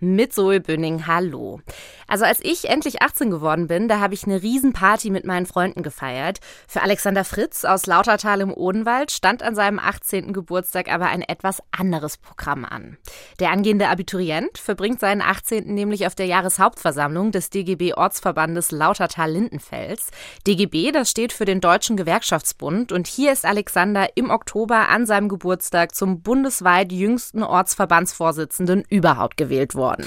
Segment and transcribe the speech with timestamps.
[0.00, 1.06] mit Zoe Bünning.
[1.06, 1.60] Hallo.
[2.08, 5.82] Also als ich endlich 18 geworden bin, da habe ich eine Riesenparty mit meinen Freunden
[5.82, 6.38] gefeiert.
[6.66, 10.32] Für Alexander Fritz aus Lautertal im Odenwald stand an seinem 18.
[10.32, 12.96] Geburtstag aber ein etwas anderes Programm an.
[13.40, 15.72] Der angehende Abiturient verbringt seinen 18.
[15.74, 20.10] nämlich auf der Jahreshauptversammlung des DGB Ortsverbandes Lautertal-Lindenfels.
[20.46, 25.28] DGB, das steht für den Deutschen Gewerkschaftsbund und hier ist Alexander im Oktober an seinem
[25.28, 30.06] Geburtstag zum bundesweit jüngsten Ortsverbandsvorsitzenden überhaupt gewählt worden.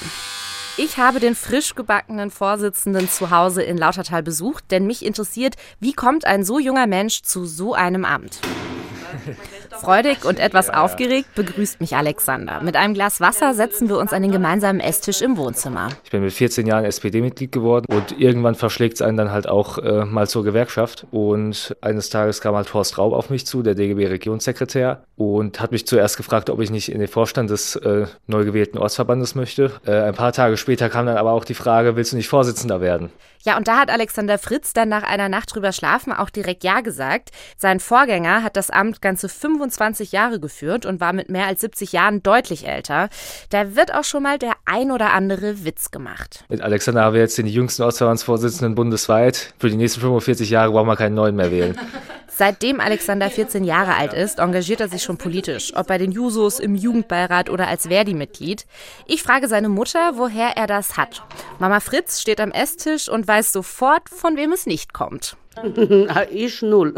[0.78, 5.92] Ich habe den frisch gebackenen Vorsitzenden zu Hause in Lautertal besucht, denn mich interessiert, wie
[5.92, 8.40] kommt ein so junger Mensch zu so einem Amt?
[9.82, 12.62] Freudig und etwas aufgeregt begrüßt mich Alexander.
[12.62, 15.90] Mit einem Glas Wasser setzen wir uns an den gemeinsamen Esstisch im Wohnzimmer.
[16.04, 19.80] Ich bin mit 14 Jahren SPD-Mitglied geworden und irgendwann verschlägt es einen dann halt auch
[19.80, 21.08] äh, mal zur Gewerkschaft.
[21.10, 25.88] Und eines Tages kam halt Horst Raub auf mich zu, der DGB-Regionssekretär, und hat mich
[25.88, 29.72] zuerst gefragt, ob ich nicht in den Vorstand des äh, neu gewählten Ortsverbandes möchte.
[29.86, 32.82] Äh, ein paar Tage später kam dann aber auch die Frage, willst du nicht Vorsitzender
[32.82, 33.12] werden?
[33.44, 36.82] Ja, und da hat Alexander Fritz dann nach einer Nacht drüber schlafen auch direkt Ja
[36.82, 37.30] gesagt.
[37.58, 39.71] Sein Vorgänger hat das Amt ganze 25
[40.12, 43.10] Jahre geführt und war mit mehr als 70 Jahren deutlich älter.
[43.50, 46.46] Da wird auch schon mal der ein oder andere Witz gemacht.
[46.50, 49.54] Mit Alexander haben wir jetzt den jüngsten Ortsverbandsvorsitzenden bundesweit.
[49.60, 51.78] Für die nächsten 45 Jahre brauchen wir keinen neuen mehr wählen.
[52.34, 56.60] Seitdem Alexander 14 Jahre alt ist, engagiert er sich schon politisch, ob bei den Jusos,
[56.60, 58.66] im Jugendbeirat oder als Verdi-Mitglied.
[59.06, 61.24] Ich frage seine Mutter, woher er das hat.
[61.60, 65.36] Mama Fritz steht am Esstisch und weiß sofort, von wem es nicht kommt.
[66.32, 66.94] ich null.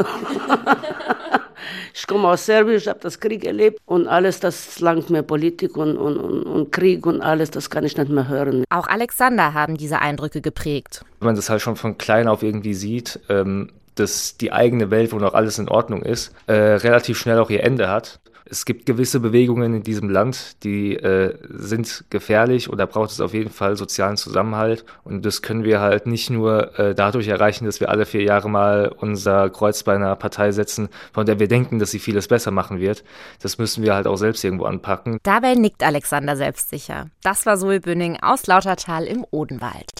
[1.94, 5.76] ich komme aus Serbien, ich habe das Krieg erlebt und alles, das langt mir Politik
[5.76, 8.64] und, und, und, Krieg und alles, das kann ich nicht mehr hören.
[8.70, 11.04] Auch Alexander haben diese Eindrücke geprägt.
[11.20, 15.12] Wenn man das halt schon von klein auf irgendwie sieht, ähm, dass die eigene Welt,
[15.12, 18.20] wo noch alles in Ordnung ist, äh, relativ schnell auch ihr Ende hat.
[18.46, 23.32] Es gibt gewisse Bewegungen in diesem Land, die äh, sind gefährlich oder braucht es auf
[23.32, 24.84] jeden Fall sozialen Zusammenhalt.
[25.02, 28.50] Und das können wir halt nicht nur äh, dadurch erreichen, dass wir alle vier Jahre
[28.50, 32.50] mal unser Kreuz bei einer Partei setzen, von der wir denken, dass sie vieles besser
[32.50, 33.02] machen wird.
[33.40, 35.18] Das müssen wir halt auch selbst irgendwo anpacken.
[35.22, 37.06] Dabei nickt Alexander selbstsicher.
[37.22, 39.92] Das war Zoe Bünning aus Lautertal im Odenwald.